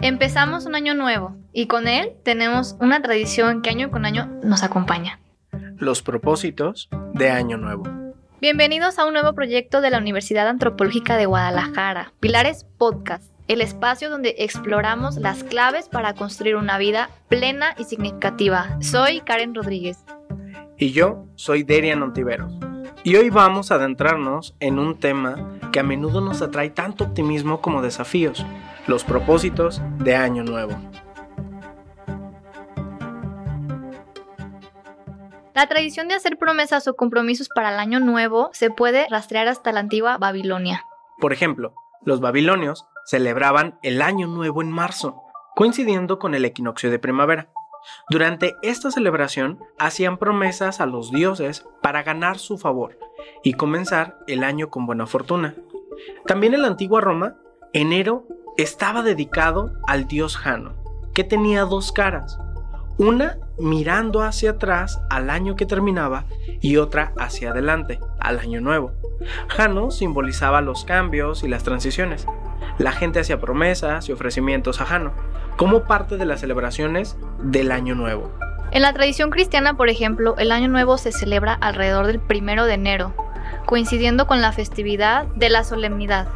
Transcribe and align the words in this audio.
Empezamos 0.00 0.64
un 0.64 0.76
año 0.76 0.94
nuevo 0.94 1.34
y 1.52 1.66
con 1.66 1.88
él 1.88 2.12
tenemos 2.22 2.76
una 2.80 3.02
tradición 3.02 3.62
que 3.62 3.70
año 3.70 3.90
con 3.90 4.06
año 4.06 4.30
nos 4.44 4.62
acompaña. 4.62 5.18
Los 5.76 6.02
propósitos 6.02 6.88
de 7.14 7.30
Año 7.30 7.56
Nuevo. 7.56 7.82
Bienvenidos 8.40 9.00
a 9.00 9.06
un 9.06 9.14
nuevo 9.14 9.32
proyecto 9.32 9.80
de 9.80 9.90
la 9.90 9.98
Universidad 9.98 10.46
Antropológica 10.46 11.16
de 11.16 11.26
Guadalajara, 11.26 12.12
Pilares 12.20 12.64
Podcast, 12.78 13.32
el 13.48 13.60
espacio 13.60 14.08
donde 14.08 14.36
exploramos 14.38 15.16
las 15.16 15.42
claves 15.42 15.88
para 15.88 16.14
construir 16.14 16.54
una 16.54 16.78
vida 16.78 17.10
plena 17.28 17.74
y 17.76 17.82
significativa. 17.82 18.78
Soy 18.80 19.20
Karen 19.20 19.52
Rodríguez. 19.52 20.04
Y 20.76 20.92
yo 20.92 21.26
soy 21.34 21.64
Derian 21.64 22.04
Ontiveros. 22.04 22.52
Y 23.02 23.16
hoy 23.16 23.30
vamos 23.30 23.72
a 23.72 23.76
adentrarnos 23.76 24.54
en 24.60 24.78
un 24.78 24.96
tema 24.96 25.58
que 25.72 25.80
a 25.80 25.82
menudo 25.82 26.20
nos 26.20 26.40
atrae 26.40 26.70
tanto 26.70 27.04
optimismo 27.04 27.60
como 27.60 27.82
desafíos, 27.82 28.46
los 28.88 29.04
propósitos 29.04 29.82
de 29.98 30.16
Año 30.16 30.42
Nuevo. 30.42 30.72
La 35.54 35.66
tradición 35.66 36.08
de 36.08 36.14
hacer 36.14 36.38
promesas 36.38 36.88
o 36.88 36.96
compromisos 36.96 37.48
para 37.54 37.68
el 37.68 37.80
año 37.80 38.00
nuevo 38.00 38.48
se 38.52 38.70
puede 38.70 39.06
rastrear 39.10 39.46
hasta 39.46 39.72
la 39.72 39.80
antigua 39.80 40.16
Babilonia. 40.16 40.84
Por 41.20 41.34
ejemplo, 41.34 41.74
los 42.02 42.20
babilonios 42.20 42.86
celebraban 43.04 43.78
el 43.82 44.00
año 44.00 44.26
nuevo 44.26 44.62
en 44.62 44.70
marzo, 44.70 45.20
coincidiendo 45.54 46.18
con 46.18 46.34
el 46.34 46.46
equinoccio 46.46 46.90
de 46.90 46.98
primavera. 46.98 47.50
Durante 48.08 48.54
esta 48.62 48.90
celebración 48.90 49.58
hacían 49.78 50.16
promesas 50.16 50.80
a 50.80 50.86
los 50.86 51.10
dioses 51.10 51.66
para 51.82 52.02
ganar 52.04 52.38
su 52.38 52.56
favor 52.56 52.98
y 53.42 53.52
comenzar 53.52 54.16
el 54.28 54.44
año 54.44 54.70
con 54.70 54.86
buena 54.86 55.06
fortuna. 55.06 55.56
También 56.26 56.54
en 56.54 56.62
la 56.62 56.68
antigua 56.68 57.00
Roma, 57.00 57.36
enero 57.72 58.26
estaba 58.58 59.02
dedicado 59.02 59.72
al 59.86 60.08
dios 60.08 60.36
Jano, 60.36 60.74
que 61.14 61.22
tenía 61.22 61.64
dos 61.64 61.92
caras, 61.92 62.38
una 62.98 63.38
mirando 63.56 64.20
hacia 64.20 64.50
atrás 64.50 65.00
al 65.10 65.30
año 65.30 65.54
que 65.54 65.64
terminaba 65.64 66.24
y 66.60 66.76
otra 66.76 67.12
hacia 67.16 67.52
adelante, 67.52 68.00
al 68.18 68.40
año 68.40 68.60
nuevo. 68.60 68.92
Jano 69.46 69.92
simbolizaba 69.92 70.60
los 70.60 70.84
cambios 70.84 71.44
y 71.44 71.48
las 71.48 71.62
transiciones. 71.62 72.26
La 72.78 72.90
gente 72.90 73.20
hacía 73.20 73.40
promesas 73.40 74.08
y 74.08 74.12
ofrecimientos 74.12 74.80
a 74.80 74.86
Jano, 74.86 75.12
como 75.56 75.84
parte 75.84 76.16
de 76.16 76.26
las 76.26 76.40
celebraciones 76.40 77.16
del 77.40 77.70
Año 77.70 77.94
Nuevo. 77.94 78.32
En 78.72 78.82
la 78.82 78.92
tradición 78.92 79.30
cristiana, 79.30 79.76
por 79.76 79.88
ejemplo, 79.88 80.36
el 80.36 80.50
Año 80.50 80.68
Nuevo 80.68 80.98
se 80.98 81.12
celebra 81.12 81.54
alrededor 81.54 82.08
del 82.08 82.18
primero 82.18 82.64
de 82.64 82.74
enero, 82.74 83.14
coincidiendo 83.66 84.26
con 84.26 84.40
la 84.40 84.52
festividad 84.52 85.26
de 85.36 85.48
la 85.48 85.62
solemnidad 85.62 86.26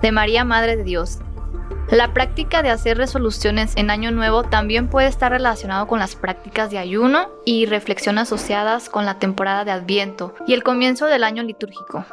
de 0.00 0.12
María 0.12 0.44
Madre 0.44 0.76
de 0.76 0.84
Dios, 0.84 1.20
la 1.90 2.12
práctica 2.12 2.62
de 2.62 2.70
hacer 2.70 2.96
resoluciones 2.96 3.76
en 3.76 3.90
Año 3.90 4.10
Nuevo 4.10 4.44
también 4.44 4.88
puede 4.88 5.08
estar 5.08 5.32
relacionado 5.32 5.86
con 5.86 5.98
las 5.98 6.16
prácticas 6.16 6.70
de 6.70 6.78
ayuno 6.78 7.28
y 7.44 7.66
reflexión 7.66 8.18
asociadas 8.18 8.88
con 8.88 9.04
la 9.04 9.18
temporada 9.18 9.64
de 9.64 9.72
Adviento 9.72 10.34
y 10.46 10.54
el 10.54 10.62
comienzo 10.62 11.06
del 11.06 11.24
año 11.24 11.42
litúrgico. 11.42 12.04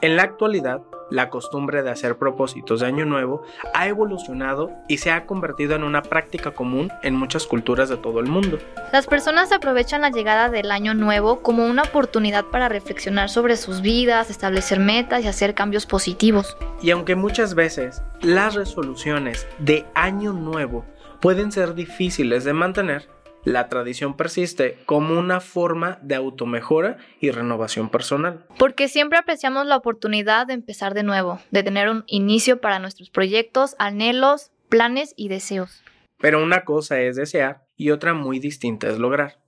En 0.00 0.16
la 0.16 0.22
actualidad, 0.22 0.80
la 1.10 1.30
costumbre 1.30 1.82
de 1.82 1.90
hacer 1.90 2.16
propósitos 2.16 2.80
de 2.80 2.86
Año 2.86 3.04
Nuevo 3.04 3.42
ha 3.74 3.86
evolucionado 3.86 4.72
y 4.88 4.98
se 4.98 5.10
ha 5.10 5.26
convertido 5.26 5.74
en 5.74 5.84
una 5.84 6.02
práctica 6.02 6.52
común 6.52 6.90
en 7.02 7.14
muchas 7.14 7.46
culturas 7.46 7.88
de 7.88 7.96
todo 7.96 8.20
el 8.20 8.26
mundo. 8.26 8.58
Las 8.92 9.06
personas 9.06 9.52
aprovechan 9.52 10.02
la 10.02 10.10
llegada 10.10 10.48
del 10.48 10.70
Año 10.70 10.94
Nuevo 10.94 11.40
como 11.40 11.66
una 11.66 11.82
oportunidad 11.82 12.44
para 12.46 12.68
reflexionar 12.68 13.28
sobre 13.28 13.56
sus 13.56 13.80
vidas, 13.80 14.30
establecer 14.30 14.80
metas 14.80 15.24
y 15.24 15.28
hacer 15.28 15.54
cambios 15.54 15.86
positivos. 15.86 16.56
Y 16.82 16.90
aunque 16.90 17.14
muchas 17.14 17.54
veces 17.54 18.02
las 18.20 18.54
resoluciones 18.54 19.46
de 19.58 19.86
Año 19.94 20.32
Nuevo 20.32 20.84
pueden 21.20 21.52
ser 21.52 21.74
difíciles 21.74 22.44
de 22.44 22.52
mantener, 22.52 23.08
la 23.44 23.68
tradición 23.68 24.16
persiste 24.16 24.78
como 24.86 25.18
una 25.18 25.40
forma 25.40 25.98
de 26.02 26.14
automejora 26.14 26.98
y 27.20 27.30
renovación 27.30 27.88
personal. 27.88 28.44
Porque 28.58 28.88
siempre 28.88 29.18
apreciamos 29.18 29.66
la 29.66 29.76
oportunidad 29.76 30.46
de 30.46 30.54
empezar 30.54 30.94
de 30.94 31.02
nuevo, 31.02 31.40
de 31.50 31.62
tener 31.62 31.88
un 31.88 32.04
inicio 32.06 32.60
para 32.60 32.78
nuestros 32.78 33.10
proyectos, 33.10 33.76
anhelos, 33.78 34.50
planes 34.68 35.14
y 35.16 35.28
deseos. 35.28 35.82
Pero 36.18 36.42
una 36.42 36.64
cosa 36.64 37.00
es 37.00 37.16
desear 37.16 37.64
y 37.76 37.90
otra 37.90 38.12
muy 38.12 38.38
distinta 38.38 38.88
es 38.88 38.98
lograr. 38.98 39.38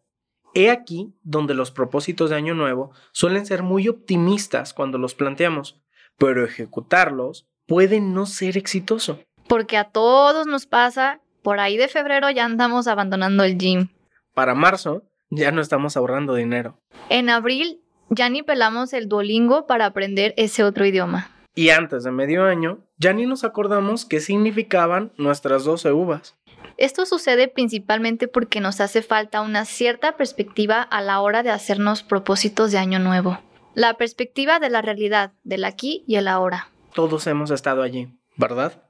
He 0.54 0.70
aquí 0.70 1.14
donde 1.22 1.54
los 1.54 1.70
propósitos 1.70 2.30
de 2.30 2.36
Año 2.36 2.54
Nuevo 2.54 2.92
suelen 3.12 3.46
ser 3.46 3.62
muy 3.62 3.88
optimistas 3.88 4.74
cuando 4.74 4.98
los 4.98 5.14
planteamos, 5.14 5.80
pero 6.18 6.44
ejecutarlos 6.44 7.46
puede 7.66 8.00
no 8.00 8.26
ser 8.26 8.56
exitoso. 8.56 9.20
Porque 9.46 9.76
a 9.76 9.84
todos 9.84 10.46
nos 10.46 10.66
pasa 10.66 11.20
por 11.42 11.60
ahí 11.60 11.76
de 11.76 11.88
febrero 11.88 12.30
ya 12.30 12.44
andamos 12.44 12.86
abandonando 12.86 13.44
el 13.44 13.58
gym. 13.58 13.88
Para 14.34 14.54
marzo 14.54 15.02
ya 15.30 15.52
no 15.52 15.60
estamos 15.60 15.96
ahorrando 15.96 16.34
dinero. 16.34 16.78
En 17.08 17.30
abril 17.30 17.80
ya 18.08 18.28
ni 18.28 18.42
pelamos 18.42 18.92
el 18.92 19.08
Duolingo 19.08 19.66
para 19.66 19.86
aprender 19.86 20.34
ese 20.36 20.64
otro 20.64 20.84
idioma. 20.84 21.30
Y 21.54 21.70
antes 21.70 22.04
de 22.04 22.10
medio 22.10 22.44
año 22.44 22.78
ya 22.96 23.12
ni 23.12 23.26
nos 23.26 23.44
acordamos 23.44 24.04
qué 24.04 24.20
significaban 24.20 25.12
nuestras 25.16 25.64
12 25.64 25.92
uvas. 25.92 26.36
Esto 26.76 27.06
sucede 27.06 27.48
principalmente 27.48 28.28
porque 28.28 28.60
nos 28.60 28.80
hace 28.80 29.02
falta 29.02 29.40
una 29.40 29.64
cierta 29.64 30.16
perspectiva 30.16 30.82
a 30.82 31.02
la 31.02 31.20
hora 31.20 31.42
de 31.42 31.50
hacernos 31.50 32.02
propósitos 32.02 32.72
de 32.72 32.78
año 32.78 32.98
nuevo. 32.98 33.38
La 33.74 33.94
perspectiva 33.94 34.58
de 34.58 34.70
la 34.70 34.82
realidad, 34.82 35.32
del 35.44 35.64
aquí 35.64 36.04
y 36.06 36.16
el 36.16 36.26
ahora. 36.26 36.70
Todos 36.94 37.26
hemos 37.26 37.50
estado 37.50 37.82
allí, 37.82 38.08
¿verdad? 38.36 38.82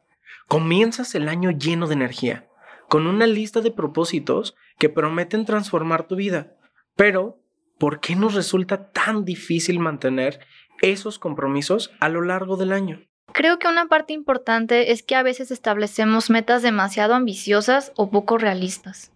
Comienzas 0.50 1.14
el 1.14 1.28
año 1.28 1.52
lleno 1.52 1.86
de 1.86 1.94
energía, 1.94 2.48
con 2.88 3.06
una 3.06 3.28
lista 3.28 3.60
de 3.60 3.70
propósitos 3.70 4.56
que 4.80 4.88
prometen 4.88 5.44
transformar 5.44 6.08
tu 6.08 6.16
vida. 6.16 6.56
Pero, 6.96 7.40
¿por 7.78 8.00
qué 8.00 8.16
nos 8.16 8.34
resulta 8.34 8.90
tan 8.90 9.24
difícil 9.24 9.78
mantener 9.78 10.40
esos 10.82 11.20
compromisos 11.20 11.92
a 12.00 12.08
lo 12.08 12.22
largo 12.22 12.56
del 12.56 12.72
año? 12.72 13.00
Creo 13.32 13.60
que 13.60 13.68
una 13.68 13.86
parte 13.86 14.12
importante 14.12 14.90
es 14.90 15.04
que 15.04 15.14
a 15.14 15.22
veces 15.22 15.52
establecemos 15.52 16.30
metas 16.30 16.62
demasiado 16.62 17.14
ambiciosas 17.14 17.92
o 17.94 18.10
poco 18.10 18.36
realistas. 18.36 19.12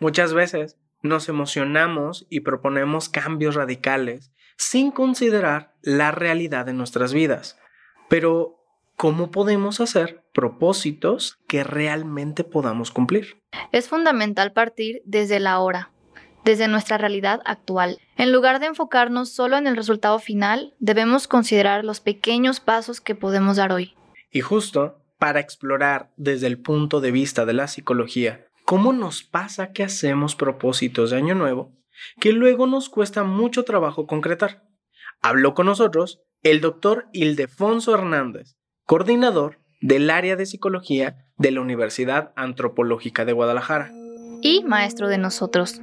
Muchas 0.00 0.34
veces 0.34 0.76
nos 1.02 1.28
emocionamos 1.28 2.26
y 2.30 2.40
proponemos 2.40 3.08
cambios 3.08 3.54
radicales 3.54 4.32
sin 4.56 4.90
considerar 4.90 5.76
la 5.82 6.10
realidad 6.10 6.66
de 6.66 6.72
nuestras 6.72 7.14
vidas. 7.14 7.60
Pero, 8.08 8.63
¿cómo 8.96 9.30
podemos 9.30 9.80
hacer 9.80 10.24
propósitos 10.32 11.38
que 11.48 11.64
realmente 11.64 12.44
podamos 12.44 12.90
cumplir? 12.90 13.42
Es 13.72 13.88
fundamental 13.88 14.52
partir 14.52 15.02
desde 15.04 15.40
la 15.40 15.58
hora, 15.60 15.90
desde 16.44 16.68
nuestra 16.68 16.98
realidad 16.98 17.40
actual. 17.44 17.98
En 18.16 18.32
lugar 18.32 18.60
de 18.60 18.66
enfocarnos 18.66 19.30
solo 19.30 19.56
en 19.56 19.66
el 19.66 19.76
resultado 19.76 20.18
final, 20.18 20.74
debemos 20.78 21.28
considerar 21.28 21.84
los 21.84 22.00
pequeños 22.00 22.60
pasos 22.60 23.00
que 23.00 23.14
podemos 23.14 23.56
dar 23.56 23.72
hoy. 23.72 23.94
Y 24.30 24.40
justo 24.40 25.00
para 25.18 25.40
explorar 25.40 26.12
desde 26.16 26.46
el 26.46 26.60
punto 26.60 27.00
de 27.00 27.10
vista 27.10 27.46
de 27.46 27.54
la 27.54 27.68
psicología 27.68 28.46
cómo 28.64 28.92
nos 28.92 29.22
pasa 29.22 29.72
que 29.72 29.84
hacemos 29.84 30.34
propósitos 30.34 31.10
de 31.10 31.16
año 31.16 31.34
nuevo, 31.34 31.72
que 32.20 32.32
luego 32.32 32.66
nos 32.66 32.88
cuesta 32.88 33.24
mucho 33.24 33.64
trabajo 33.64 34.06
concretar. 34.06 34.64
Habló 35.20 35.54
con 35.54 35.66
nosotros 35.66 36.20
el 36.42 36.60
doctor 36.60 37.08
Ildefonso 37.12 37.94
Hernández, 37.94 38.56
coordinador 38.86 39.56
del 39.80 40.10
área 40.10 40.36
de 40.36 40.44
psicología 40.44 41.16
de 41.38 41.50
la 41.50 41.62
Universidad 41.62 42.32
Antropológica 42.36 43.24
de 43.24 43.32
Guadalajara. 43.32 43.90
Y 44.42 44.62
maestro 44.64 45.08
de 45.08 45.16
nosotros. 45.16 45.80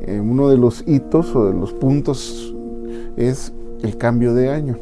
Eh, 0.00 0.18
uno 0.18 0.48
de 0.48 0.56
los 0.56 0.82
hitos 0.86 1.34
o 1.36 1.46
de 1.46 1.52
los 1.52 1.74
puntos 1.74 2.54
es 3.16 3.52
el 3.82 3.98
cambio 3.98 4.32
de 4.32 4.48
año, 4.48 4.78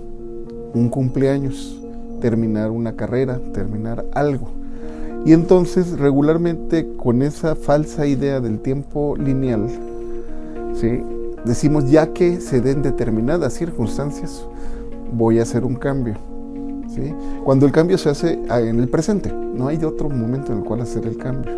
un 0.75 0.89
cumpleaños, 0.91 1.81
terminar 2.21 2.71
una 2.71 2.95
carrera, 2.95 3.41
terminar 3.53 4.07
algo. 4.15 4.53
Y 5.27 5.33
entonces 5.33 5.99
regularmente 5.99 6.87
con 6.97 7.21
esa 7.21 7.57
falsa 7.57 8.07
idea 8.07 8.41
del 8.41 8.61
tiempo 8.61 9.17
lineal, 9.17 9.69
¿sí? 10.75 11.03
decimos 11.45 11.91
ya 11.91 12.13
que 12.13 12.41
se 12.41 12.61
den 12.61 12.83
determinadas 12.83 13.55
circunstancias, 13.55 14.47
voy 15.13 15.41
a 15.41 15.43
hacer 15.43 15.65
un 15.65 15.75
cambio. 15.75 16.30
¿Sí? 17.01 17.15
Cuando 17.45 17.67
el 17.67 17.73
cambio 17.73 17.99
se 17.99 18.11
hace 18.11 18.39
ah, 18.49 18.61
en 18.61 18.79
el 18.81 18.89
presente, 18.89 19.33
no 19.33 19.69
hay 19.69 19.83
otro 19.85 20.09
momento 20.09 20.53
en 20.53 20.59
el 20.59 20.65
cual 20.65 20.81
hacer 20.81 21.07
el 21.07 21.17
cambio. 21.17 21.53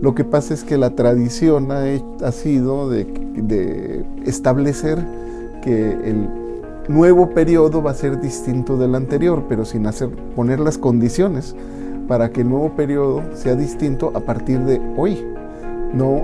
Lo 0.00 0.14
que 0.14 0.24
pasa 0.24 0.54
es 0.54 0.64
que 0.64 0.78
la 0.78 0.90
tradición 0.90 1.70
ha, 1.70 2.32
sido 2.32 2.88
de, 2.88 3.04
de, 3.04 4.04
establecer 4.24 4.98
que 5.62 5.90
el 5.92 6.28
nuevo 6.88 7.30
periodo 7.30 7.82
va 7.82 7.90
a 7.90 7.94
ser 7.94 8.18
distinto 8.20 8.78
del 8.78 8.94
anterior, 8.94 9.44
pero 9.46 9.66
sin 9.66 9.86
hacer, 9.86 10.08
poner 10.34 10.58
las 10.58 10.78
condiciones 10.78 11.54
para 12.08 12.30
que 12.30 12.40
el 12.40 12.48
nuevo 12.48 12.74
periodo 12.74 13.22
sea 13.34 13.54
distinto 13.56 14.10
a 14.14 14.20
partir 14.20 14.60
de 14.60 14.80
hoy, 14.96 15.22
no 15.92 16.22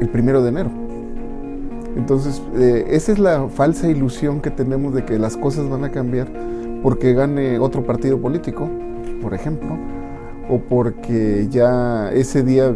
el 0.00 0.08
primero 0.10 0.42
de 0.42 0.50
enero. 0.50 0.70
Entonces, 1.96 2.40
eh, 2.56 2.86
esa 2.90 3.12
es 3.12 3.18
la 3.18 3.48
falsa 3.48 3.88
ilusión 3.88 4.40
que 4.40 4.50
tenemos 4.50 4.94
de 4.94 5.04
que 5.04 5.18
las 5.18 5.36
cosas 5.36 5.68
van 5.68 5.84
a 5.84 5.90
cambiar 5.90 6.28
porque 6.82 7.14
gane 7.14 7.58
otro 7.58 7.84
partido 7.84 8.18
político, 8.18 8.68
por 9.22 9.34
ejemplo, 9.34 9.76
o 10.48 10.58
porque 10.58 11.48
ya 11.50 12.10
ese 12.12 12.42
día 12.42 12.74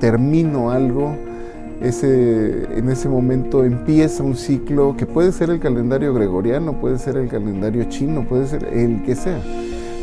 termino 0.00 0.70
algo, 0.70 1.14
ese, 1.80 2.78
en 2.78 2.88
ese 2.88 3.08
momento 3.08 3.64
empieza 3.64 4.22
un 4.22 4.36
ciclo 4.36 4.96
que 4.96 5.06
puede 5.06 5.32
ser 5.32 5.50
el 5.50 5.60
calendario 5.60 6.14
gregoriano, 6.14 6.80
puede 6.80 6.98
ser 6.98 7.16
el 7.16 7.28
calendario 7.28 7.84
chino, 7.84 8.26
puede 8.28 8.46
ser 8.46 8.64
el 8.64 9.02
que 9.02 9.14
sea. 9.14 9.40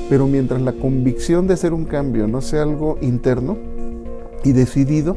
Pero 0.09 0.27
mientras 0.27 0.61
la 0.61 0.73
convicción 0.73 1.47
de 1.47 1.53
hacer 1.53 1.73
un 1.73 1.85
cambio 1.85 2.27
no 2.27 2.41
sea 2.41 2.63
algo 2.63 2.97
interno 3.01 3.57
y 4.43 4.53
decidido, 4.53 5.15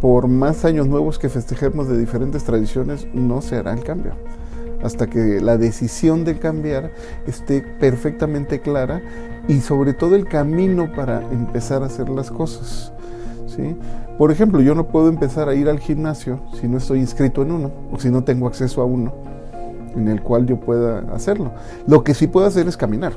por 0.00 0.26
más 0.26 0.64
años 0.64 0.88
nuevos 0.88 1.18
que 1.18 1.28
festejemos 1.28 1.88
de 1.88 1.96
diferentes 1.96 2.42
tradiciones, 2.42 3.06
no 3.14 3.40
se 3.40 3.56
hará 3.56 3.72
el 3.72 3.84
cambio. 3.84 4.14
Hasta 4.82 5.06
que 5.06 5.40
la 5.40 5.58
decisión 5.58 6.24
de 6.24 6.38
cambiar 6.38 6.90
esté 7.26 7.62
perfectamente 7.62 8.60
clara 8.60 9.00
y 9.48 9.60
sobre 9.60 9.92
todo 9.92 10.16
el 10.16 10.26
camino 10.26 10.92
para 10.92 11.22
empezar 11.30 11.82
a 11.82 11.86
hacer 11.86 12.08
las 12.08 12.30
cosas. 12.30 12.92
¿sí? 13.46 13.76
Por 14.18 14.30
ejemplo, 14.30 14.60
yo 14.60 14.74
no 14.74 14.88
puedo 14.88 15.08
empezar 15.08 15.48
a 15.48 15.54
ir 15.54 15.68
al 15.68 15.78
gimnasio 15.78 16.40
si 16.60 16.68
no 16.68 16.78
estoy 16.78 16.98
inscrito 16.98 17.42
en 17.42 17.52
uno 17.52 17.70
o 17.92 17.98
si 17.98 18.10
no 18.10 18.24
tengo 18.24 18.46
acceso 18.46 18.82
a 18.82 18.84
uno 18.84 19.12
en 19.94 20.08
el 20.08 20.22
cual 20.22 20.46
yo 20.46 20.58
pueda 20.58 21.00
hacerlo. 21.14 21.52
Lo 21.86 22.04
que 22.04 22.14
sí 22.14 22.26
puedo 22.26 22.46
hacer 22.46 22.66
es 22.68 22.76
caminar. 22.76 23.12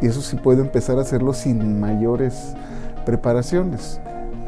Y 0.00 0.06
eso 0.06 0.20
sí 0.20 0.36
puedo 0.36 0.60
empezar 0.62 0.98
a 0.98 1.02
hacerlo 1.02 1.32
sin 1.32 1.80
mayores 1.80 2.54
preparaciones. 3.06 4.00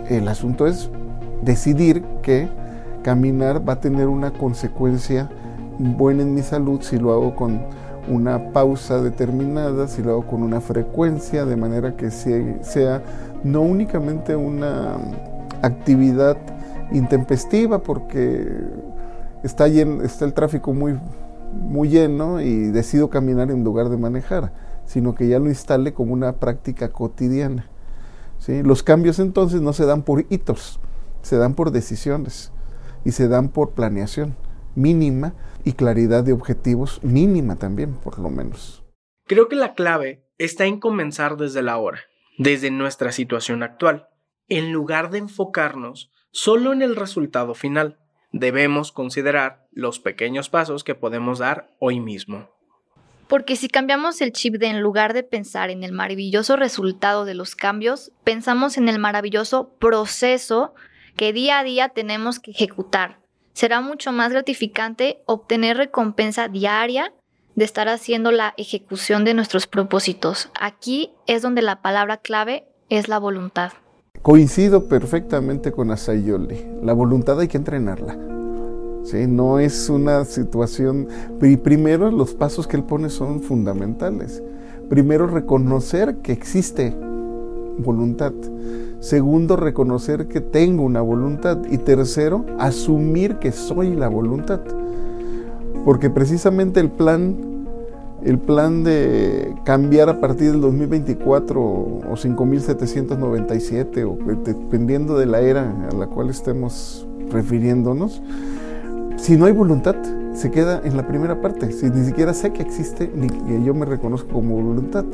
El 0.08 0.28
asunto 0.28 0.66
es 0.66 0.90
decidir 1.42 2.02
que 2.22 2.48
caminar 3.02 3.66
va 3.66 3.74
a 3.74 3.80
tener 3.80 4.08
una 4.08 4.32
consecuencia 4.32 5.30
buena 5.78 6.22
en 6.22 6.34
mi 6.34 6.42
salud 6.42 6.80
si 6.82 6.98
lo 6.98 7.12
hago 7.12 7.34
con 7.34 7.60
una 8.08 8.52
pausa 8.52 9.00
determinada, 9.00 9.88
si 9.88 10.02
lo 10.02 10.12
hago 10.12 10.26
con 10.26 10.42
una 10.42 10.60
frecuencia, 10.60 11.46
de 11.46 11.56
manera 11.56 11.96
que 11.96 12.10
sea 12.10 13.02
no 13.42 13.62
únicamente 13.62 14.36
una 14.36 14.96
actividad 15.62 16.36
intempestiva 16.92 17.82
porque 17.82 18.46
está, 19.42 19.66
está 19.66 20.24
el 20.24 20.34
tráfico 20.34 20.74
muy, 20.74 20.98
muy 21.52 21.88
lleno 21.88 22.40
y 22.40 22.66
decido 22.66 23.08
caminar 23.10 23.50
en 23.50 23.64
lugar 23.64 23.88
de 23.88 23.96
manejar, 23.96 24.52
sino 24.84 25.14
que 25.14 25.28
ya 25.28 25.38
lo 25.38 25.48
instale 25.48 25.94
como 25.94 26.12
una 26.12 26.34
práctica 26.34 26.90
cotidiana. 26.90 27.66
¿sí? 28.38 28.62
Los 28.62 28.82
cambios 28.82 29.18
entonces 29.18 29.60
no 29.60 29.72
se 29.72 29.86
dan 29.86 30.02
por 30.02 30.26
hitos, 30.28 30.80
se 31.22 31.36
dan 31.36 31.54
por 31.54 31.70
decisiones 31.70 32.52
y 33.04 33.12
se 33.12 33.28
dan 33.28 33.48
por 33.48 33.70
planeación 33.70 34.34
mínima 34.74 35.34
y 35.64 35.72
claridad 35.72 36.24
de 36.24 36.32
objetivos 36.32 37.02
mínima 37.02 37.56
también, 37.56 37.94
por 37.94 38.18
lo 38.18 38.30
menos. 38.30 38.84
Creo 39.26 39.48
que 39.48 39.56
la 39.56 39.74
clave 39.74 40.26
está 40.38 40.66
en 40.66 40.80
comenzar 40.80 41.36
desde 41.36 41.62
la 41.62 41.78
hora, 41.78 42.00
desde 42.38 42.70
nuestra 42.70 43.12
situación 43.12 43.62
actual, 43.62 44.08
en 44.48 44.72
lugar 44.72 45.10
de 45.10 45.18
enfocarnos 45.18 46.10
solo 46.30 46.72
en 46.72 46.82
el 46.82 46.96
resultado 46.96 47.54
final. 47.54 47.98
Debemos 48.32 48.92
considerar 48.92 49.66
los 49.70 50.00
pequeños 50.00 50.50
pasos 50.50 50.84
que 50.84 50.94
podemos 50.94 51.38
dar 51.38 51.70
hoy 51.78 52.00
mismo. 52.00 52.50
Porque 53.28 53.56
si 53.56 53.68
cambiamos 53.68 54.20
el 54.20 54.32
chip 54.32 54.56
de 54.56 54.66
en 54.66 54.80
lugar 54.80 55.14
de 55.14 55.22
pensar 55.22 55.70
en 55.70 55.82
el 55.82 55.92
maravilloso 55.92 56.56
resultado 56.56 57.24
de 57.24 57.34
los 57.34 57.56
cambios, 57.56 58.12
pensamos 58.22 58.76
en 58.76 58.88
el 58.88 58.98
maravilloso 58.98 59.70
proceso 59.78 60.74
que 61.16 61.32
día 61.32 61.60
a 61.60 61.64
día 61.64 61.88
tenemos 61.88 62.38
que 62.38 62.50
ejecutar. 62.50 63.23
Será 63.54 63.80
mucho 63.80 64.10
más 64.10 64.32
gratificante 64.32 65.22
obtener 65.26 65.76
recompensa 65.76 66.48
diaria 66.48 67.12
de 67.54 67.64
estar 67.64 67.88
haciendo 67.88 68.32
la 68.32 68.52
ejecución 68.56 69.24
de 69.24 69.32
nuestros 69.32 69.68
propósitos. 69.68 70.50
Aquí 70.60 71.12
es 71.28 71.40
donde 71.40 71.62
la 71.62 71.80
palabra 71.80 72.16
clave 72.16 72.66
es 72.88 73.06
la 73.06 73.20
voluntad. 73.20 73.70
Coincido 74.22 74.88
perfectamente 74.88 75.70
con 75.70 75.92
Asayoli. 75.92 76.66
La 76.82 76.94
voluntad 76.94 77.38
hay 77.38 77.46
que 77.46 77.56
entrenarla. 77.56 78.18
¿sí? 79.04 79.28
No 79.28 79.60
es 79.60 79.88
una 79.88 80.24
situación... 80.24 81.06
Primero 81.38 82.10
los 82.10 82.34
pasos 82.34 82.66
que 82.66 82.76
él 82.76 82.82
pone 82.82 83.08
son 83.08 83.40
fundamentales. 83.40 84.42
Primero 84.88 85.28
reconocer 85.28 86.16
que 86.22 86.32
existe 86.32 86.92
voluntad. 87.78 88.32
Segundo, 89.04 89.56
reconocer 89.56 90.28
que 90.28 90.40
tengo 90.40 90.82
una 90.82 91.02
voluntad. 91.02 91.58
Y 91.70 91.76
tercero, 91.76 92.46
asumir 92.58 93.36
que 93.36 93.52
soy 93.52 93.94
la 93.94 94.08
voluntad. 94.08 94.60
Porque 95.84 96.08
precisamente 96.08 96.80
el 96.80 96.90
plan, 96.90 97.36
el 98.22 98.38
plan 98.38 98.82
de 98.82 99.54
cambiar 99.66 100.08
a 100.08 100.20
partir 100.22 100.52
del 100.52 100.62
2024 100.62 101.60
o 101.60 102.16
5797, 102.16 104.04
o 104.04 104.16
dependiendo 104.42 105.18
de 105.18 105.26
la 105.26 105.42
era 105.42 105.70
a 105.92 105.94
la 105.94 106.06
cual 106.06 106.30
estemos 106.30 107.06
refiriéndonos, 107.30 108.22
si 109.18 109.36
no 109.36 109.44
hay 109.44 109.52
voluntad, 109.52 109.96
se 110.32 110.50
queda 110.50 110.80
en 110.82 110.96
la 110.96 111.06
primera 111.06 111.42
parte. 111.42 111.72
Si 111.72 111.90
ni 111.90 112.06
siquiera 112.06 112.32
sé 112.32 112.54
que 112.54 112.62
existe, 112.62 113.12
ni 113.14 113.26
que 113.26 113.62
yo 113.62 113.74
me 113.74 113.84
reconozco 113.84 114.32
como 114.32 114.62
voluntad. 114.62 115.04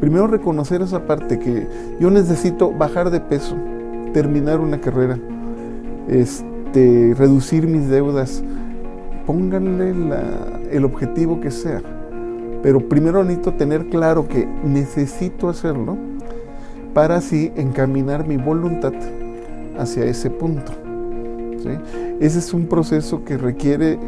Primero 0.00 0.26
reconocer 0.26 0.82
esa 0.82 1.06
parte 1.06 1.38
que 1.38 1.66
yo 2.00 2.10
necesito 2.10 2.70
bajar 2.70 3.10
de 3.10 3.20
peso, 3.20 3.56
terminar 4.12 4.60
una 4.60 4.80
carrera, 4.80 5.18
este, 6.08 7.14
reducir 7.16 7.66
mis 7.66 7.88
deudas, 7.88 8.42
pónganle 9.26 9.94
el 10.70 10.84
objetivo 10.84 11.40
que 11.40 11.50
sea. 11.50 11.82
Pero 12.62 12.88
primero 12.88 13.22
necesito 13.22 13.54
tener 13.54 13.86
claro 13.88 14.26
que 14.26 14.46
necesito 14.64 15.48
hacerlo 15.48 15.96
para 16.94 17.16
así 17.16 17.52
encaminar 17.56 18.26
mi 18.26 18.36
voluntad 18.36 18.92
hacia 19.78 20.04
ese 20.04 20.30
punto. 20.30 20.72
Ese 22.20 22.38
es 22.38 22.52
un 22.52 22.66
proceso 22.66 23.24
que 23.24 23.36
requiere, 23.36 23.98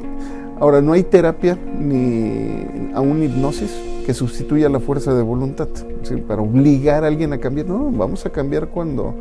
ahora 0.61 0.81
no 0.81 0.93
hay 0.93 1.03
terapia 1.03 1.59
ni 1.79 2.93
aún 2.95 3.23
hipnosis, 3.23 3.73
que 4.07 4.15
sustituya 4.15 4.69
la 4.69 4.79
fuerza 4.79 5.15
de 5.15 5.23
voluntad, 5.23 5.69
para 6.29 6.43
obligar 6.43 7.05
a 7.05 7.09
alguien 7.09 7.33
a 7.33 7.39
cambiar. 7.39 7.67
No, 7.67 7.91
vamos 7.91 8.25
a 8.27 8.31
cambiar 8.31 8.69
cuando, 8.69 9.15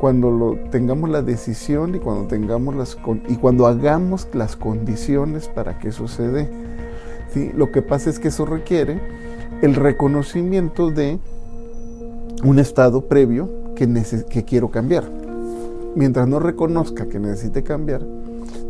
cuando 0.00 0.58
tengamos 0.70 1.10
la 1.10 1.22
decisión 1.22 1.94
y 1.94 1.98
cuando, 1.98 2.26
tengamos 2.26 2.74
las, 2.74 2.96
y 3.28 3.36
cuando 3.36 3.66
hagamos 3.66 4.26
las 4.32 4.56
condiciones 4.56 5.48
para 5.48 5.78
que 5.78 5.92
suceda. 5.92 6.48
¿sí? 7.32 7.50
Lo 7.54 7.70
que 7.70 7.82
pasa 7.82 8.10
es 8.10 8.18
que 8.18 8.28
eso 8.28 8.46
requiere 8.46 9.00
el 9.60 9.74
reconocimiento 9.74 10.90
de 10.90 11.18
un 12.42 12.58
estado 12.58 13.02
previo 13.08 13.48
que, 13.76 13.88
que 14.28 14.44
quiero 14.44 14.70
cambiar. 14.70 15.04
Mientras 15.94 16.26
no 16.26 16.38
reconozca 16.38 17.06
que 17.06 17.18
necesite 17.18 17.62
cambiar, 17.62 18.02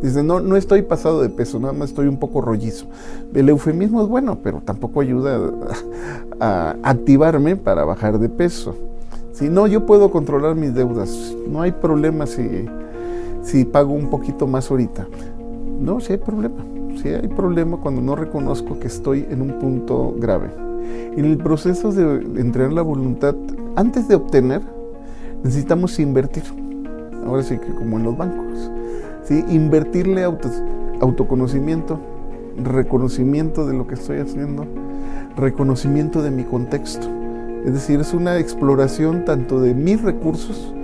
Dice, 0.03 0.25
no, 0.25 0.41
no 0.41 0.57
estoy 0.57 0.83
pasado 0.83 1.23
de 1.23 1.29
peso, 1.29 1.61
nada 1.61 1.73
más 1.73 1.91
estoy 1.91 2.09
un 2.09 2.17
poco 2.17 2.41
rollizo. 2.41 2.87
El 3.33 3.49
eufemismo 3.49 4.03
es 4.03 4.09
bueno, 4.09 4.39
pero 4.43 4.61
tampoco 4.65 5.01
ayuda 5.01 5.39
a, 6.41 6.75
activarme 6.83 7.55
para 7.55 7.85
bajar 7.85 8.19
de 8.19 8.29
peso. 8.29 8.75
Si 9.33 9.49
no, 9.49 9.69
yo 9.69 9.87
puedo 9.87 10.11
controlar 10.11 10.57
mis 10.57 10.75
deudas. 10.75 11.37
No 11.49 11.63
hay 11.63 11.71
problema 11.71 12.27
si, 12.27 12.67
si 13.43 13.65
pago 13.65 13.93
un 13.93 14.11
poquito 14.11 14.49
más 14.49 14.73
ahorita. 14.73 15.07
No, 15.81 16.01
sí 16.01 16.15
hay 16.15 16.19
problema. 16.19 16.65
Sí 17.01 17.09
hay 17.09 17.29
problema 17.29 17.77
cuando 17.77 18.03
no 18.03 18.17
reconozco 18.17 18.81
que 18.81 18.89
estoy 18.89 19.25
en 19.31 19.41
un 19.41 19.61
punto 19.61 20.17
grave. 20.19 20.51
En 21.17 21.25
el 21.25 21.39
proceso 21.39 21.93
de 21.93 22.41
entrenar 22.41 22.73
la 22.73 22.83
voluntad, 22.83 23.37
antes 23.77 24.09
de 24.09 24.17
obtener, 24.17 24.63
necesitamos 25.45 25.99
invertir. 26.01 26.43
Ahora 27.25 27.45
sí 27.45 27.57
que 27.57 27.73
como 27.73 27.99
en 27.99 28.03
los 28.03 28.17
bancos 28.17 28.71
invertirle 29.31 30.25
autoconocimiento, 31.01 31.99
reconocimiento 32.63 33.67
de 33.67 33.75
lo 33.75 33.87
que 33.87 33.95
estoy 33.95 34.19
haciendo, 34.19 34.67
reconocimiento 35.37 36.23
de 36.23 36.31
mi 36.31 36.45
contexto. 36.45 37.07
Es 37.65 37.73
decir, 37.73 38.01
es 38.01 38.13
una 38.13 38.39
exploración 38.39 39.25
tanto 39.25 39.61
de 39.61 39.75
mis 39.75 40.03
recursos, 40.03 40.75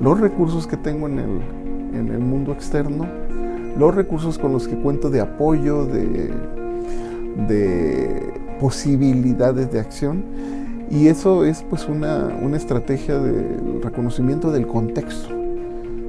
los 0.00 0.20
recursos 0.20 0.66
que 0.66 0.76
tengo 0.76 1.06
en 1.06 1.18
el, 1.18 1.40
en 1.94 2.08
el 2.08 2.18
mundo 2.18 2.52
externo, 2.52 3.06
los 3.78 3.94
recursos 3.94 4.38
con 4.38 4.52
los 4.52 4.68
que 4.68 4.76
cuento 4.76 5.10
de 5.10 5.20
apoyo, 5.20 5.86
de, 5.86 6.32
de 7.48 8.32
posibilidades 8.60 9.70
de 9.70 9.80
acción. 9.80 10.24
Y 10.90 11.06
eso 11.06 11.44
es 11.44 11.62
pues 11.62 11.88
una, 11.88 12.28
una 12.42 12.56
estrategia 12.56 13.18
de 13.18 13.80
reconocimiento 13.82 14.52
del 14.52 14.66
contexto 14.66 15.43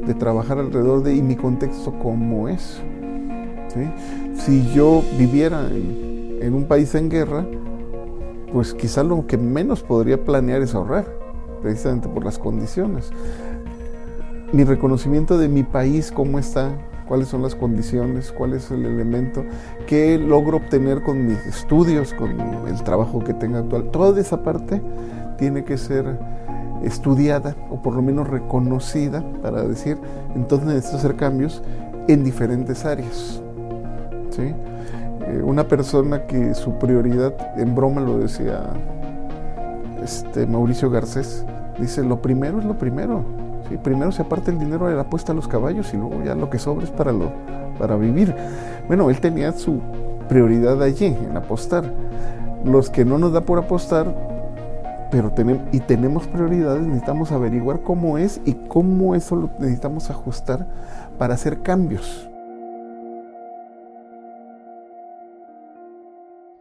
de 0.05 0.13
trabajar 0.13 0.59
alrededor 0.59 1.03
de 1.03 1.15
y 1.15 1.21
mi 1.21 1.35
contexto 1.35 1.93
cómo 1.99 2.47
es. 2.47 2.81
Si 4.35 4.71
yo 4.73 5.03
viviera 5.17 5.67
en, 5.69 6.53
un 6.53 6.65
país 6.65 6.95
en 6.95 7.09
guerra, 7.09 7.45
pues 8.53 8.73
quizá 8.73 9.03
lo 9.03 9.27
que 9.27 9.37
menos 9.37 9.83
podría 9.83 10.23
planear 10.23 10.61
es 10.61 10.73
ahorrar, 10.75 11.05
precisamente 11.61 12.07
por 12.07 12.23
las 12.23 12.39
condiciones. 12.39 13.11
Mi 14.53 14.63
reconocimiento 14.63 15.37
de 15.37 15.49
mi 15.49 15.63
país, 15.63 16.11
cómo 16.11 16.39
está, 16.39 16.71
cuáles 17.07 17.27
son 17.27 17.41
las 17.41 17.55
condiciones, 17.55 18.31
cuál 18.31 18.53
es 18.53 18.71
el 18.71 18.85
elemento, 18.85 19.43
qué 19.87 20.17
logro 20.17 20.57
obtener 20.57 21.01
con 21.01 21.25
mis 21.25 21.45
estudios, 21.45 22.13
con 22.13 22.39
el 22.67 22.83
trabajo 22.83 23.23
que 23.23 23.33
tengo 23.33 23.57
actual. 23.57 23.91
Toda 23.91 24.21
esa 24.21 24.41
parte 24.41 24.81
tiene 25.37 25.65
que 25.65 25.77
ser 25.77 26.17
estudiada 26.85 27.55
o 27.69 27.81
por 27.81 27.95
lo 27.95 28.01
menos 28.01 28.27
reconocida 28.27 29.23
para 29.41 29.63
decir, 29.63 29.97
entonces 30.35 30.67
necesito 30.67 30.97
hacer 30.97 31.15
cambios 31.15 31.61
en 32.07 32.23
diferentes 32.23 32.85
áreas. 32.85 33.41
¿sí? 34.29 34.53
Eh, 35.27 35.41
una 35.43 35.67
persona 35.67 36.25
que 36.27 36.53
su 36.53 36.77
prioridad, 36.77 37.33
en 37.57 37.75
broma 37.75 38.01
lo 38.01 38.19
decía 38.19 38.61
este, 40.03 40.45
Mauricio 40.45 40.89
Garcés, 40.89 41.45
dice, 41.79 42.03
lo 42.03 42.21
primero 42.21 42.59
es 42.59 42.65
lo 42.65 42.77
primero. 42.77 43.23
¿sí? 43.69 43.77
Primero 43.77 44.11
se 44.11 44.21
aparte 44.21 44.51
el 44.51 44.59
dinero 44.59 44.87
de 44.87 44.95
la 44.95 45.01
apuesta 45.01 45.31
a 45.31 45.35
los 45.35 45.47
caballos 45.47 45.93
y 45.93 45.97
luego 45.97 46.23
ya 46.23 46.35
lo 46.35 46.49
que 46.49 46.59
sobra 46.59 46.83
es 46.83 46.91
para, 46.91 47.11
lo, 47.11 47.31
para 47.79 47.95
vivir. 47.95 48.35
Bueno, 48.87 49.09
él 49.09 49.19
tenía 49.19 49.51
su 49.53 49.79
prioridad 50.29 50.81
allí, 50.81 51.05
en 51.05 51.35
apostar. 51.35 51.85
Los 52.63 52.89
que 52.89 53.05
no 53.05 53.17
nos 53.17 53.31
da 53.31 53.41
por 53.41 53.59
apostar, 53.59 54.13
pero 55.11 55.31
tenemos, 55.31 55.63
y 55.73 55.79
tenemos 55.79 56.27
prioridades, 56.27 56.81
necesitamos 56.81 57.31
averiguar 57.31 57.81
cómo 57.81 58.17
es 58.17 58.41
y 58.45 58.53
cómo 58.67 59.15
eso 59.15 59.35
lo 59.35 59.51
necesitamos 59.59 60.09
ajustar 60.09 60.67
para 61.17 61.33
hacer 61.33 61.61
cambios. 61.61 62.29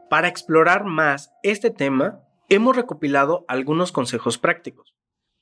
Para 0.09 0.29
explorar 0.29 0.85
más 0.85 1.33
este 1.43 1.71
tema, 1.71 2.21
hemos 2.49 2.77
recopilado 2.77 3.45
algunos 3.49 3.91
consejos 3.91 4.39
prácticos. 4.39 4.95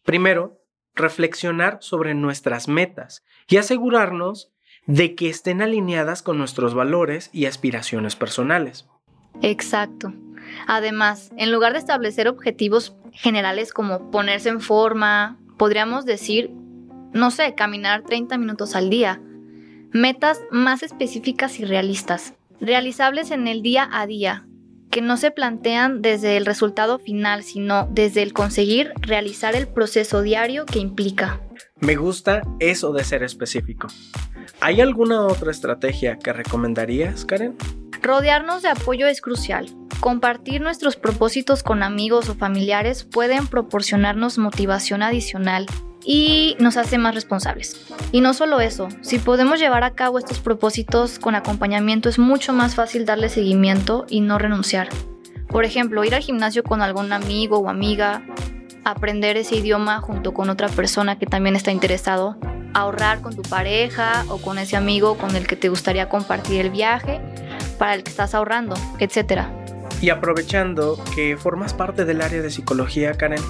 Primero, 0.05 0.63
reflexionar 0.95 1.79
sobre 1.81 2.15
nuestras 2.15 2.69
metas 2.69 3.25
y 3.49 3.57
asegurarnos 3.57 4.53
de 4.87 5.15
que 5.15 5.29
estén 5.29 5.63
alineadas 5.63 6.23
con 6.23 6.39
nuestros 6.39 6.75
valores 6.75 7.31
y 7.33 7.47
aspiraciones 7.47 8.17
personales. 8.17 8.89
Exacto. 9.41 10.13
Además, 10.67 11.31
en 11.37 11.53
lugar 11.53 11.73
de 11.73 11.79
establecer 11.79 12.29
objetivos 12.29 12.97
generales 13.13 13.73
como 13.73 14.11
ponerse 14.11 14.49
en 14.49 14.61
forma, 14.61 15.39
podríamos 15.57 16.05
decir, 16.05 16.51
no 17.13 17.31
sé, 17.31 17.55
caminar 17.55 18.03
30 18.03 18.39
minutos 18.39 18.75
al 18.75 18.91
día. 18.91 19.21
Metas 19.93 20.41
más 20.51 20.83
específicas 20.83 21.61
y 21.61 21.65
realistas, 21.65 22.35
realizables 22.61 23.31
en 23.31 23.47
el 23.47 23.63
día 23.63 23.89
a 23.93 24.07
día, 24.07 24.47
que 24.91 25.03
no 25.03 25.17
se 25.17 25.31
plantean 25.31 26.03
desde 26.03 26.37
el 26.37 26.47
resultado 26.47 26.99
final, 26.99 27.43
sino 27.43 27.89
desde 27.91 28.23
el 28.23 28.33
conseguir 28.33 28.93
realizar 29.01 29.55
el 29.55 29.67
proceso 29.67 30.23
diario 30.23 30.67
que 30.67 30.79
implica. 30.79 31.41
Me 31.81 31.97
gusta 31.97 32.43
eso 32.61 32.93
de 32.93 33.03
ser 33.03 33.23
específico. 33.23 33.89
¿Hay 34.61 34.81
alguna 34.81 35.23
otra 35.23 35.51
estrategia 35.51 36.19
que 36.19 36.33
recomendarías, 36.33 37.25
Karen? 37.25 37.57
Rodearnos 38.03 38.63
de 38.63 38.69
apoyo 38.69 39.07
es 39.07 39.21
crucial. 39.21 39.67
Compartir 40.03 40.61
nuestros 40.61 40.97
propósitos 40.97 41.63
con 41.63 41.85
amigos 41.85 42.29
o 42.29 42.35
familiares 42.35 43.05
pueden 43.05 43.47
proporcionarnos 43.47 44.37
motivación 44.37 45.01
adicional 45.01 45.67
y 46.05 46.57
nos 46.59 46.77
hace 46.77 46.99
más 46.99 47.15
responsables. 47.15 47.81
Y 48.11 48.21
no 48.21 48.35
solo 48.35 48.59
eso, 48.59 48.89
si 49.03 49.21
podemos 49.21 49.61
llevar 49.61 49.85
a 49.85 49.95
cabo 49.95 50.19
estos 50.19 50.41
propósitos 50.41 51.21
con 51.21 51.37
acompañamiento 51.37 52.09
es 52.09 52.19
mucho 52.19 52.53
más 52.53 52.75
fácil 52.75 53.07
darle 53.07 53.29
seguimiento 53.29 54.05
y 54.09 54.23
no 54.23 54.41
renunciar. 54.41 54.89
Por 55.47 55.65
ejemplo, 55.65 56.03
ir 56.03 56.17
al 56.17 56.23
gimnasio 56.23 56.65
con 56.65 56.83
algún 56.83 57.13
amigo 57.13 57.59
o 57.59 57.69
amiga, 57.69 58.25
aprender 58.83 59.37
ese 59.37 59.55
idioma 59.55 60.01
junto 60.01 60.35
con 60.35 60.51
otra 60.51 60.69
persona 60.69 61.17
que 61.17 61.27
también 61.27 61.55
está 61.55 61.71
interesado, 61.71 62.39
ahorrar 62.75 63.21
con 63.21 63.37
tu 63.37 63.43
pareja 63.43 64.25
o 64.31 64.39
con 64.39 64.59
ese 64.59 64.77
amigo 64.77 65.17
con 65.17 65.37
el 65.37 65.47
que 65.47 65.55
te 65.55 65.69
gustaría 65.69 66.09
compartir 66.09 66.61
el 66.61 66.71
viaje, 66.71 67.21
para 67.79 67.95
el 67.95 68.03
que 68.03 68.11
estás 68.11 68.35
ahorrando, 68.35 68.75
etc. 68.99 69.62
Y 70.03 70.11
aprovechando 70.11 70.99
que 71.15 71.37
formas 71.37 71.75
parte 71.75 72.05
del 72.05 72.23
área 72.23 72.43
de 72.43 72.51
psicología, 72.51 73.13
Karen, 73.15 73.41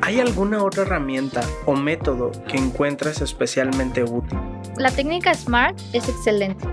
¿hay 0.00 0.20
alguna 0.20 0.64
otra 0.64 0.84
herramienta 0.84 1.42
o 1.66 1.76
método 1.76 2.32
que 2.48 2.56
encuentres 2.56 3.20
especialmente 3.20 4.02
útil? 4.02 4.38
La 4.78 4.90
técnica 4.90 5.34
SMART 5.34 5.78
es 5.92 6.08
excelente. 6.08 6.66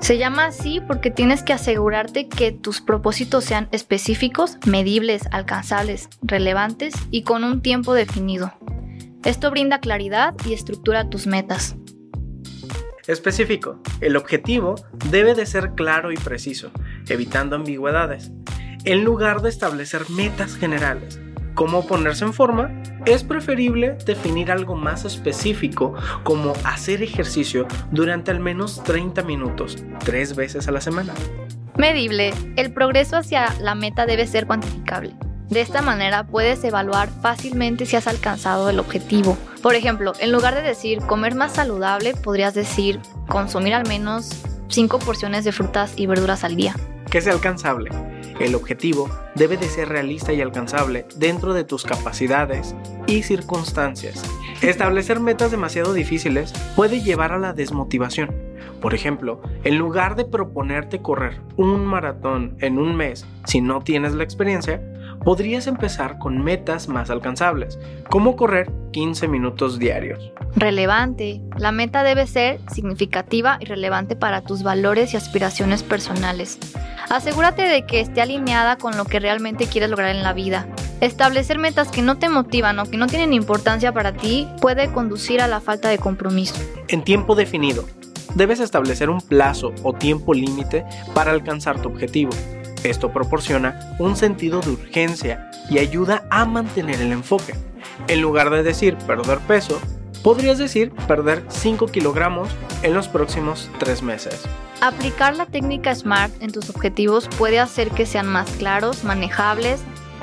Se 0.00 0.18
llama 0.18 0.46
así 0.46 0.80
porque 0.80 1.12
tienes 1.12 1.44
que 1.44 1.52
asegurarte 1.52 2.28
que 2.28 2.50
tus 2.50 2.80
propósitos 2.80 3.44
sean 3.44 3.68
específicos, 3.70 4.58
medibles, 4.66 5.22
alcanzables, 5.30 6.08
relevantes 6.22 6.94
y 7.12 7.22
con 7.22 7.44
un 7.44 7.62
tiempo 7.62 7.94
definido. 7.94 8.52
Esto 9.24 9.52
brinda 9.52 9.78
claridad 9.78 10.34
y 10.44 10.52
estructura 10.52 11.08
tus 11.08 11.28
metas. 11.28 11.76
Específico. 13.06 13.80
El 14.00 14.16
objetivo 14.16 14.74
debe 15.10 15.34
de 15.34 15.46
ser 15.46 15.72
claro 15.74 16.12
y 16.12 16.16
preciso, 16.16 16.70
evitando 17.08 17.56
ambigüedades. 17.56 18.32
En 18.88 19.04
lugar 19.04 19.42
de 19.42 19.50
establecer 19.50 20.08
metas 20.08 20.56
generales, 20.56 21.20
cómo 21.52 21.86
ponerse 21.86 22.24
en 22.24 22.32
forma, 22.32 22.70
es 23.04 23.22
preferible 23.22 23.98
definir 24.06 24.50
algo 24.50 24.76
más 24.76 25.04
específico 25.04 25.92
como 26.22 26.54
hacer 26.64 27.02
ejercicio 27.02 27.68
durante 27.90 28.30
al 28.30 28.40
menos 28.40 28.82
30 28.84 29.24
minutos, 29.24 29.76
tres 30.02 30.34
veces 30.34 30.68
a 30.68 30.72
la 30.72 30.80
semana. 30.80 31.12
Medible. 31.76 32.32
El 32.56 32.72
progreso 32.72 33.18
hacia 33.18 33.52
la 33.60 33.74
meta 33.74 34.06
debe 34.06 34.26
ser 34.26 34.46
cuantificable. 34.46 35.14
De 35.50 35.60
esta 35.60 35.82
manera 35.82 36.26
puedes 36.26 36.64
evaluar 36.64 37.10
fácilmente 37.20 37.84
si 37.84 37.94
has 37.96 38.06
alcanzado 38.06 38.70
el 38.70 38.78
objetivo. 38.78 39.36
Por 39.62 39.74
ejemplo, 39.74 40.14
en 40.18 40.32
lugar 40.32 40.54
de 40.54 40.62
decir 40.62 41.00
comer 41.00 41.34
más 41.34 41.52
saludable, 41.52 42.14
podrías 42.14 42.54
decir 42.54 43.00
consumir 43.28 43.74
al 43.74 43.86
menos 43.86 44.30
5 44.68 44.98
porciones 45.00 45.44
de 45.44 45.52
frutas 45.52 45.92
y 45.96 46.06
verduras 46.06 46.42
al 46.42 46.56
día. 46.56 46.74
Que 47.10 47.20
sea 47.20 47.34
alcanzable. 47.34 47.90
El 48.40 48.54
objetivo 48.54 49.10
debe 49.34 49.56
de 49.56 49.68
ser 49.68 49.88
realista 49.88 50.32
y 50.32 50.40
alcanzable 50.40 51.06
dentro 51.16 51.54
de 51.54 51.64
tus 51.64 51.84
capacidades 51.84 52.74
y 53.06 53.22
circunstancias. 53.22 54.22
Establecer 54.62 55.20
metas 55.20 55.50
demasiado 55.50 55.92
difíciles 55.92 56.52
puede 56.76 57.00
llevar 57.00 57.32
a 57.32 57.38
la 57.38 57.52
desmotivación. 57.52 58.34
Por 58.80 58.94
ejemplo, 58.94 59.40
en 59.64 59.76
lugar 59.76 60.14
de 60.14 60.24
proponerte 60.24 61.02
correr 61.02 61.40
un 61.56 61.84
maratón 61.84 62.56
en 62.60 62.78
un 62.78 62.94
mes 62.94 63.26
si 63.44 63.60
no 63.60 63.80
tienes 63.80 64.14
la 64.14 64.22
experiencia, 64.22 64.80
podrías 65.24 65.66
empezar 65.66 66.18
con 66.18 66.42
metas 66.42 66.88
más 66.88 67.10
alcanzables, 67.10 67.78
como 68.08 68.36
correr 68.36 68.70
15 68.92 69.26
minutos 69.26 69.78
diarios. 69.78 70.32
Relevante. 70.54 71.40
La 71.56 71.72
meta 71.72 72.02
debe 72.02 72.26
ser 72.26 72.60
significativa 72.72 73.58
y 73.60 73.64
relevante 73.64 74.16
para 74.16 74.42
tus 74.42 74.62
valores 74.62 75.12
y 75.12 75.16
aspiraciones 75.16 75.82
personales. 75.82 76.58
Asegúrate 77.10 77.62
de 77.62 77.86
que 77.86 78.00
esté 78.00 78.20
alineada 78.20 78.76
con 78.76 78.96
lo 78.98 79.06
que 79.06 79.18
realmente 79.18 79.66
quieres 79.66 79.88
lograr 79.88 80.14
en 80.14 80.22
la 80.22 80.34
vida. 80.34 80.66
Establecer 81.00 81.58
metas 81.58 81.88
que 81.88 82.02
no 82.02 82.18
te 82.18 82.28
motivan 82.28 82.78
o 82.78 82.84
que 82.84 82.98
no 82.98 83.06
tienen 83.06 83.32
importancia 83.32 83.92
para 83.92 84.12
ti 84.12 84.46
puede 84.60 84.92
conducir 84.92 85.40
a 85.40 85.46
la 85.46 85.60
falta 85.60 85.88
de 85.88 85.98
compromiso. 85.98 86.54
En 86.88 87.02
tiempo 87.02 87.34
definido. 87.34 87.86
Debes 88.34 88.60
establecer 88.60 89.08
un 89.08 89.22
plazo 89.22 89.72
o 89.82 89.94
tiempo 89.94 90.34
límite 90.34 90.84
para 91.14 91.30
alcanzar 91.30 91.80
tu 91.80 91.88
objetivo. 91.88 92.30
Esto 92.84 93.10
proporciona 93.10 93.96
un 93.98 94.14
sentido 94.14 94.60
de 94.60 94.70
urgencia 94.70 95.50
y 95.70 95.78
ayuda 95.78 96.24
a 96.30 96.44
mantener 96.44 97.00
el 97.00 97.12
enfoque. 97.12 97.54
En 98.06 98.20
lugar 98.20 98.50
de 98.50 98.62
decir 98.62 98.96
perder 98.98 99.38
peso, 99.38 99.80
podrías 100.22 100.58
decir 100.58 100.92
perder 101.08 101.42
5 101.48 101.86
kilogramos 101.86 102.50
en 102.82 102.92
los 102.92 103.08
próximos 103.08 103.70
3 103.78 104.02
meses. 104.02 104.46
Aplicar 104.80 105.36
la 105.36 105.46
técnica 105.46 105.92
SMART 105.92 106.40
en 106.40 106.52
tus 106.52 106.70
objetivos 106.70 107.28
puede 107.36 107.58
hacer 107.58 107.90
que 107.90 108.06
sean 108.06 108.28
más 108.28 108.48
claros, 108.52 109.02
manejables 109.02 109.82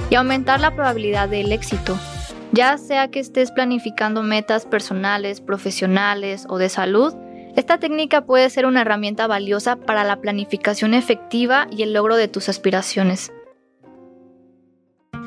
y 0.10 0.16
aumentar 0.16 0.62
la 0.62 0.74
probabilidad 0.74 1.28
del 1.28 1.52
éxito. 1.52 2.00
Ya 2.54 2.78
sea 2.78 3.10
que 3.10 3.20
estés 3.20 3.52
planificando 3.52 4.24
metas 4.24 4.66
personales, 4.66 5.42
profesionales 5.42 6.46
o 6.48 6.58
de 6.58 6.70
salud, 6.70 7.14
esta 7.58 7.80
técnica 7.80 8.26
puede 8.26 8.50
ser 8.50 8.66
una 8.66 8.82
herramienta 8.82 9.28
valiosa 9.28 9.76
para 9.76 10.06
la 10.06 10.22
planificación 10.22 10.94
efectiva 10.94 11.68
y 11.70 11.84
el 11.84 11.92
logro 11.92 12.16
de 12.16 12.30
tus 12.30 12.48
aspiraciones. 12.48 13.34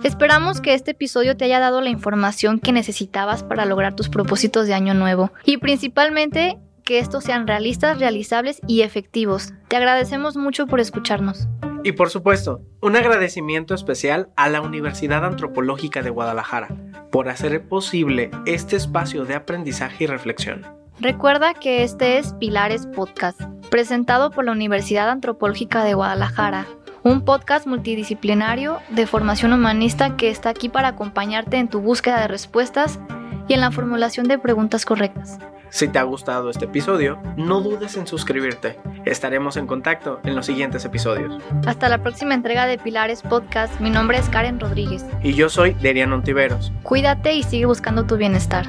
Esperamos 0.05 0.63
que 0.63 0.73
este 0.73 0.93
episodio 0.93 1.37
te 1.37 1.45
haya 1.45 1.59
dado 1.59 1.83
la 1.83 1.91
información 1.91 2.61
que 2.61 2.73
necesitabas 2.73 3.43
para 3.43 3.67
lograr 3.67 3.95
tus 3.95 4.09
propósitos 4.09 4.67
de 4.67 4.75
año 4.75 4.95
nuevo 4.95 5.33
y 5.45 5.59
principalmente 5.59 6.57
que 6.89 7.01
estos 7.01 7.23
sean 7.23 7.47
realistas, 7.47 7.99
realizables 7.99 8.63
y 8.67 8.81
efectivos. 8.81 9.53
Te 9.69 9.77
agradecemos 9.77 10.39
mucho 10.39 10.67
por 10.67 10.81
escucharnos. 10.81 11.47
Y 11.85 11.93
por 11.93 12.09
supuesto, 12.09 12.63
un 12.81 12.97
agradecimiento 12.97 13.75
especial 13.75 14.31
a 14.37 14.49
la 14.49 14.63
Universidad 14.63 15.23
Antropológica 15.27 16.01
de 16.01 16.09
Guadalajara 16.09 16.69
por 17.11 17.29
hacer 17.29 17.69
posible 17.69 18.31
este 18.47 18.77
espacio 18.77 19.27
de 19.27 19.35
aprendizaje 19.35 20.05
y 20.05 20.07
reflexión. 20.07 20.65
Recuerda 20.99 21.53
que 21.53 21.83
este 21.83 22.17
es 22.17 22.33
Pilares 22.33 22.87
Podcast, 22.87 23.39
presentado 23.71 24.31
por 24.31 24.47
la 24.47 24.53
Universidad 24.53 25.11
Antropológica 25.11 25.85
de 25.85 25.93
Guadalajara, 25.93 26.67
un 27.03 27.23
podcast 27.23 27.67
multidisciplinario 27.67 28.79
de 28.89 29.07
formación 29.07 29.53
humanista 29.53 30.17
que 30.17 30.31
está 30.31 30.49
aquí 30.49 30.71
para 30.71 30.89
acompañarte 30.89 31.59
en 31.59 31.69
tu 31.69 31.83
búsqueda 31.83 32.19
de 32.23 32.29
respuestas 32.29 32.99
y 33.47 33.53
en 33.53 33.61
la 33.61 33.73
formulación 33.73 34.27
de 34.27 34.39
preguntas 34.39 34.87
correctas. 34.87 35.39
Si 35.71 35.89
te 35.89 35.99
ha 35.99 36.03
gustado 36.03 36.51
este 36.51 36.65
episodio, 36.65 37.19
no 37.37 37.61
dudes 37.61 37.97
en 37.97 38.07
suscribirte. 38.07 38.79
Estaremos 39.05 39.57
en 39.57 39.67
contacto 39.67 40.21
en 40.25 40.35
los 40.35 40.47
siguientes 40.47 40.85
episodios. 40.85 41.43
Hasta 41.67 41.89
la 41.89 41.99
próxima 41.99 42.35
entrega 42.35 42.67
de 42.67 42.79
Pilares 42.79 43.23
Podcast. 43.23 43.79
Mi 43.81 43.91
nombre 43.91 44.19
es 44.19 44.29
Karen 44.29 44.61
Rodríguez. 44.61 45.05
Y 45.23 45.35
yo 45.35 45.49
soy 45.49 45.75
Derian 45.75 46.13
Ontiveros. 46.13 46.73
Cuídate 46.83 47.35
y 47.35 47.43
sigue 47.43 47.67
buscando 47.67 48.07
tu 48.07 48.17
bienestar. 48.17 48.67